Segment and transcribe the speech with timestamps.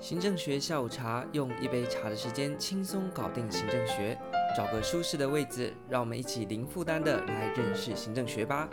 [0.00, 4.16] 行政学下午茶，用一杯茶的时间轻松搞定行政学。
[4.56, 8.68] 找个舒适的位置，让我们一起零负担的来认识行政学吧。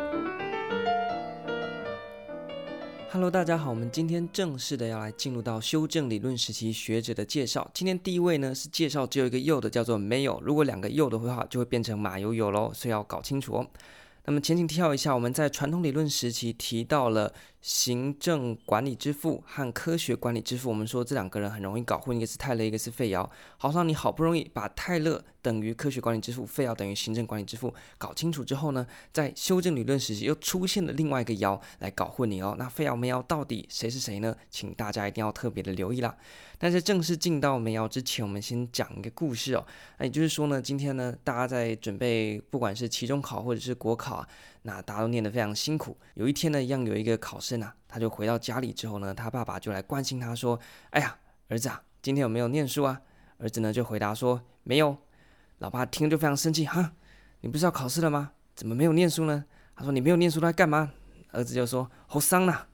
[3.12, 7.68] Hello，大家好，我们今天正式的要来进入到修正理论时期学者的介绍。
[7.74, 10.40] 今天第一位呢是介绍只有一个又的，叫做没有。
[10.44, 13.68] 如果两个又的话，就会变成马友友喽，所以要搞清楚哦。
[14.28, 17.34] 那么前情提要一下，我们在传统理论时期提到了。
[17.66, 23.28] 行政管理之父和科学管理之父，我们说这两个人很容易搞混，一个是泰勒，一个是费尧。
[23.58, 32.56] 好像你好不容易把泰勒等于科学管理之父，费尧等于行政管理之父搞清楚之后呢，在修正理论时期又出现了另外一个尧来搞混你哦。
[32.60, 34.36] 那费尧、梅尧到底谁是谁呢？
[34.52, 36.16] 请大家一定要特别的留意啦。
[36.60, 39.66] 但在正式进到梅尧之前，我们先讲一个故事哦。
[39.98, 44.28] 那也就是说呢，今天呢，大家在准备不管是期中考或者是国考啊，
[44.62, 45.98] 那大家都念得非常辛苦。
[46.14, 47.55] 有一天呢，一样有一个考生。
[47.88, 50.60] 他就回到家里之后呢，他爸爸就来关心他说
[50.92, 53.02] ：“哎呀，儿子啊，今天有没有念书啊？”
[53.38, 54.98] 儿子呢就回答说：“没有。”
[55.60, 56.94] 老爸听就非常生气：“哈，
[57.42, 58.32] 你不是要考试了吗？
[58.56, 60.92] 怎么没有念书呢？”他说：“你没有念书来干嘛？”
[61.32, 62.66] 儿子就说：“好伤呐。”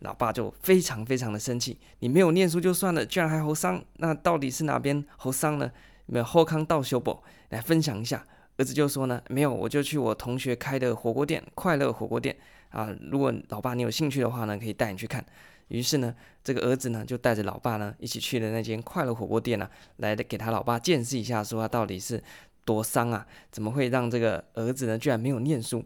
[0.00, 5.70] 老爸就非常非常的生气：“你没有念书就算了，居然还好伤，那到底是哪边好伤呢？
[6.06, 12.36] 有没有后康道修补来分享一下？”儿子就说呢：“没有，我就去我同学开的火锅店，快乐火锅店。”
[12.74, 15.24] 啊，如果老爸你有兴趣的话呢，可以带你去看。
[15.68, 22.22] 于是呢，这个儿子呢就带着老爸呢一起去了那间快乐火锅店呢，来给他老爸见识一下，说他到底是
[22.64, 25.84] 多伤啊，怎么会让这个儿子呢居然没有念书？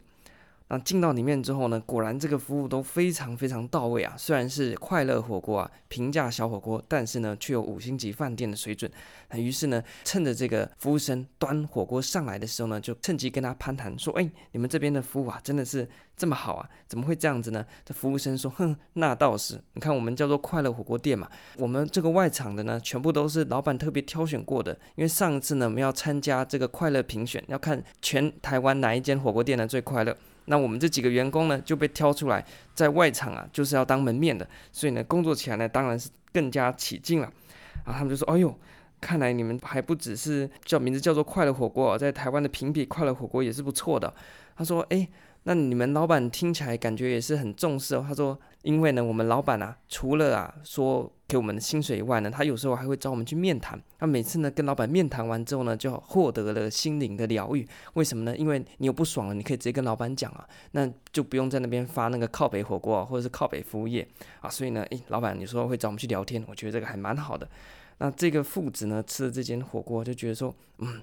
[0.70, 4.14] 那进到里面之后呢，果然这个服务都非常非常到位啊。
[4.18, 8.90] 虽然是快乐火锅啊，平价小火锅，但是呢，却有五星级饭店的水准。
[9.30, 16.68] 那于是呢，趁着这个服务生端火锅上来的时候呢，就趁机跟他攀谈说：“哎，你们这边的服务啊，真的是这么好啊？
[16.86, 19.58] 怎么会这样子呢？”这服务生说：“哼，那倒是。
[19.72, 24.72] 你看我们叫做快乐火锅店嘛，我们这个外场的呢，全部都是老板特别挑选过的。
[24.96, 30.14] 因为上一次呢，我们要参加这个快乐评选，要看全台湾哪一间火锅店呢最快乐。”
[30.48, 32.44] 那我们这几个员工呢，就被挑出来
[32.74, 37.32] 在外场啊，就是要当门面的，所以呢，工作起来呢，当然是更加起劲了。
[37.84, 38.52] 然后他们就说：“哎呦，
[39.00, 44.12] 看来你们还不只是叫名字叫做快乐火锅，在台湾的评比快乐火锅也是不错的。”
[44.56, 45.08] 他说：“哎。”
[45.44, 48.04] 那你们老板听起来感觉也是很重视哦。
[48.06, 53.80] 他说，因为呢，我们老板啊，除了啊说给我们的薪水以外呢，他有时候还会找我们去面谈。
[54.00, 57.66] 那每次呢，跟老板面谈完之后呢，就获得了心灵的疗愈。
[57.94, 58.36] 为什么呢？
[58.36, 64.06] 因为你有不爽了，你可以直接跟老板讲啊，那就不用在那边发那个靠北火锅，或者是靠北服务业
[64.40, 64.50] 啊。
[64.50, 67.48] 所以呢，诶，老板有时候会找我们去聊天，我觉得这个还蛮好的。
[67.98, 71.00] 那这个父子呢，吃了这间火锅，就觉得说，嗯。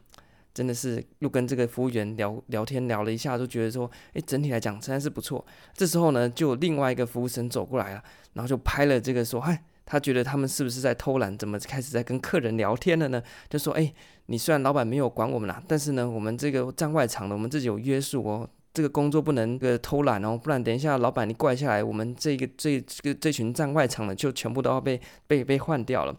[0.56, 5.46] 真的是又跟这个服务员聊聊天聊了一下，就觉得说，诶，整体来讲真的是不错。
[5.74, 8.02] 这时候呢，就有另外一个服务生走过来了，
[8.34, 11.38] 然后就拍了这个说，嗨，他觉得他们是不是在偷懒？
[11.38, 13.22] 怎么开始在跟客人聊天了呢？
[13.50, 13.94] 就说，诶，
[14.28, 26.16] 你虽然老板没有管我们啦，但是呢，我们这个站外场的，我们自己有约束哦，这个工作不能个偷懒哦，不然等一下老板你怪下来，我们这个这这个这群站外场的就全部都要被被被换掉了。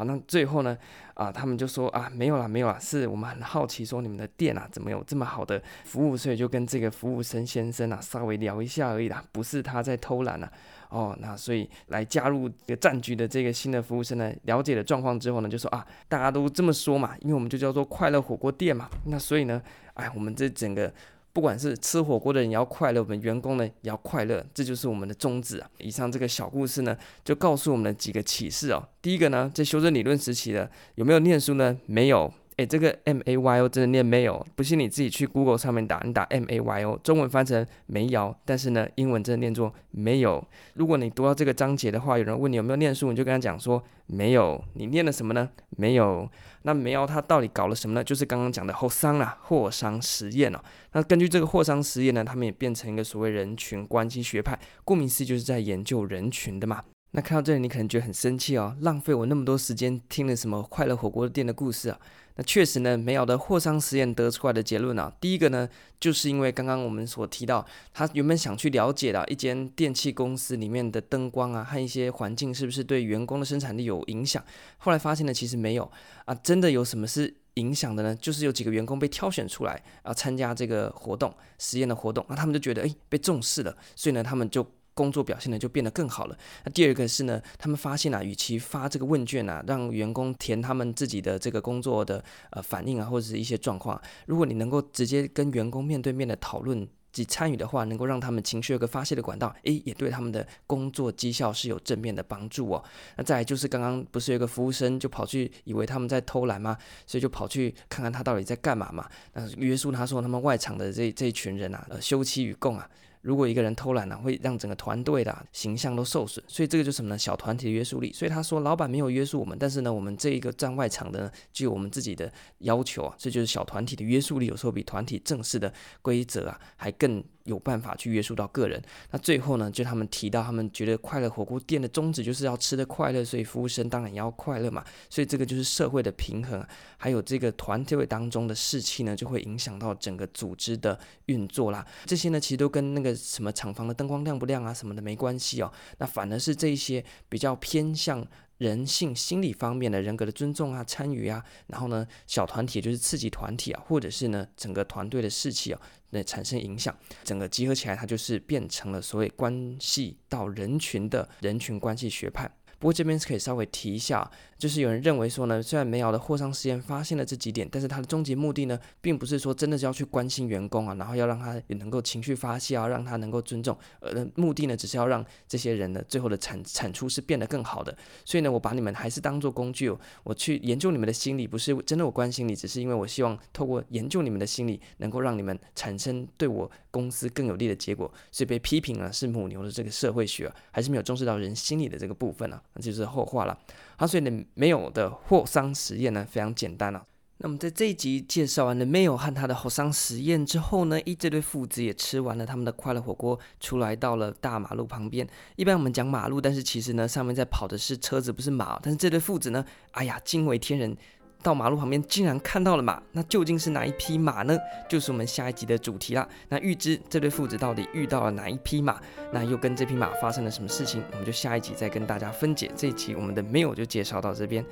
[0.00, 0.74] 好，那最后呢，
[1.12, 10.50] 啊，他们就说啊，没有啦，没有啦，是我们很好奇，说你们的店啊，怎么有这么好的服务，所以就跟这个服务生先生啊，稍微聊一下而已啦，不是他在偷懒啊。
[10.88, 19.60] 哦，那所以来加入这个战局的这个新的服务生呢，了解了状况之后呢，就说啊，大家都这么说嘛，因为我们就叫做快乐火锅店嘛，那所以呢，
[19.92, 20.90] 哎，我们这整个。
[21.32, 25.70] 不管是吃火锅的人也要快乐，我们员工呢也要快乐，这就是我们的宗旨啊。
[25.78, 28.88] 以上这个小故事呢，就告诉我们的几个启示哦。
[29.00, 31.78] 第一个呢，在修正理论时期的有没有念书呢？
[31.86, 32.32] 没有。
[32.60, 34.46] 诶，这个 M A Y O 真的念没有？
[34.54, 40.46] 不信你自己去 Google 上面打，你打 M A Y O，中文翻成没有，但是呢，英文真的念作没有。
[40.74, 44.62] 如果你读到这个章节的话，有人问你有没有念书，你就跟他讲说没有。
[44.74, 45.48] 你念了什么呢？
[45.70, 46.28] 没有。
[46.64, 48.04] 那梅尧他到底搞了什么呢？
[48.04, 50.60] 就是刚刚讲的霍桑啦，霍桑实验哦。
[50.92, 56.82] 那根据这个霍桑实验呢，他们也变成一个所谓人群关系学派，顾名思义就是在研究人群的嘛。
[57.12, 61.98] 那看到这里，你可能觉得很生气哦，浪费我那么多时间听了什么快乐火锅店的故事啊？
[62.36, 65.68] 那确实呢，梅尧的霍桑实验得出来的结论啊，第一个呢，
[65.98, 74.40] 就是因为刚刚我们所提到，他原本想去了解的一间电器公司里面的灯光啊和一些环境是不是对员工的生产力有影响，
[74.78, 75.90] 后来发现呢，其实没有
[76.26, 78.14] 啊，真的有什么是影响的呢？
[78.14, 84.64] 就是有几个员工被挑选出来啊，参加这个活动实验的活动，那他们就觉得诶，被重视了，所以呢，他们就。
[85.00, 86.36] 工作表现呢就变得更好了。
[86.64, 102.84] 那第二个是呢，他们发现啊，与其发这个问卷啊，让员工填他们自己的这个工作的呃反应啊，或者是一些状况，如果你能够直接跟员工面对面的讨论及参与的话，能够让他们情绪有个发泄的管道，诶，也对他们的工作绩效是有正面的帮助哦。
[103.16, 106.76] 那再来就是刚刚不是有个服务生就跑去以为他们在偷懒吗？
[107.06, 109.08] 所以就跑去看看他到底在干嘛嘛。
[109.32, 112.88] 那约束他说他们外场的这这一群人啊，呃，休戚与共啊。
[113.22, 117.18] 如果一个人偷懒呢、会让整个团队的形象都受损，所以这个就是什么呢？
[117.18, 118.12] 小团体的约束力。
[118.12, 125.72] 所以他说，老板没有约束我们，但是呢，我们这一个站外场的呢，就有我们自己的要求啊，这就是小团体的约束力，有时候比团体正式的
[126.02, 127.22] 规则啊还更。
[127.44, 128.82] 有办法去约束到个人。
[129.10, 134.84] 那最后呢，就他们提到，他们觉得快乐火锅店的宗旨就是要吃得快乐，所以服务生当然也要快乐嘛。
[135.08, 136.64] 所以这个就是社会的平衡，
[136.96, 141.86] 还有这个团队当中的士气呢，就会影响到整个组织的运作啦。
[142.04, 145.72] 这些呢，其实都跟那个什么厂房的灯光亮不亮啊什么的没关系哦。
[145.98, 148.26] 那反而是这一些比较偏向。
[148.60, 155.80] 人性心理方面的人格的尊重啊，参与啊，然后呢，小团体就是刺激团体啊，或者是呢，整个团队的士气啊，
[156.10, 162.54] 那产生影响，整个集合起来，它就是变成了所谓关系到人群的人群关系学派。
[162.80, 177.94] 不过这边是可以稍微提一下，就是有人认为说呢，虽然梅奥的霍桑实验发现了这几点，但是它的终极目的呢，并不是说真的是要去关心员工啊，然后要让他也能够情绪发泄啊，让他能够尊重，呃，目的呢，只是要让这些人呢，最后的产 产出是变得更好的。
[178.24, 188.12] 所以呢，我把你们还是当做工具哦，我去研究你们的心理，不是真的我关心你，只是因为我希望透过研究你们的心理，能够让你们产生对我公司更有利的结果。
[188.30, 192.62] 所以被批评了是母牛的这个社会学，还是没有重视到人心理的这个部分啊。
[192.74, 193.58] 那就是后话了。
[193.96, 197.04] 好，所以呢，没有的霍桑实验呢，非常简单了。
[197.42, 205.26] 那么在这一集介绍完了没有和他的霍桑实验之后呢，一这对父子也吃完了他们的快乐火锅，出来到了大马路旁边。
[205.56, 208.78] 一般我们讲马路，但是其实呢，上面在跑的是车子，不是马。
[208.82, 210.94] 但是这对父子呢，哎呀，惊为天人。
[211.42, 214.58] 到马路旁边，竟然看到了马，那究竟是哪一匹马呢？
[214.88, 216.26] 就是我们下一集的主题啦。
[216.48, 219.00] 那预知这对父子到底遇到了哪一匹马，
[219.32, 222.70] 那又跟这匹马发生了什么事情，我们就下一集再跟大家分解。
[222.76, 224.64] 这一集我们的没有就介绍到这边。